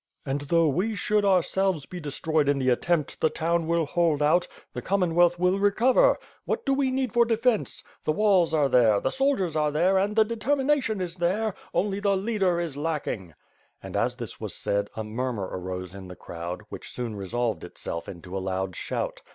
"And 0.25 0.41
though 0.41 0.67
we 0.67 0.95
should 0.95 1.23
ourselves 1.23 1.85
be 1.85 1.99
destroyed 1.99 2.49
in 2.49 2.57
the 2.57 2.71
attempt, 2.71 3.21
the 3.21 3.29
town 3.29 3.67
will 3.67 3.85
hold 3.85 4.19
out, 4.19 4.47
the 4.73 4.81
Commonwealth 4.81 5.37
will 5.37 5.59
re 5.59 5.69
cover! 5.69 6.17
What 6.43 6.65
do 6.65 6.73
we 6.73 6.89
need 6.89 7.13
for 7.13 7.23
defence? 7.23 7.83
The 8.03 8.11
walls 8.11 8.51
are 8.51 8.67
there, 8.67 8.99
the 8.99 9.11
soldiers 9.11 9.55
are 9.55 9.69
there 9.69 9.99
and 9.99 10.15
the 10.15 10.25
determination 10.25 11.01
is 11.01 11.17
there— 11.17 11.53
only 11.75 11.99
the 11.99 12.17
leader 12.17 12.59
is 12.59 12.75
lacking!" 12.75 13.35
And, 13.83 13.95
as 13.95 14.15
this 14.15 14.39
was 14.41 14.55
said, 14.55 14.89
a 14.95 15.03
murmur 15.03 15.45
arose 15.51 15.93
in 15.93 16.07
the 16.07 16.15
crowd, 16.15 16.63
which 16.69 16.89
soon 16.91 17.15
resolved 17.15 17.63
itself 17.63 18.09
into 18.09 18.35
a 18.35 18.39
loud 18.41 18.75
shout. 18.75 19.21